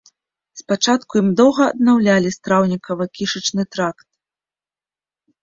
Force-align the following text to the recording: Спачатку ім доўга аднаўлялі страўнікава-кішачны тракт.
Спачатку 0.61 1.13
ім 1.21 1.27
доўга 1.41 1.63
аднаўлялі 1.73 2.33
страўнікава-кішачны 2.37 3.63
тракт. 3.77 4.09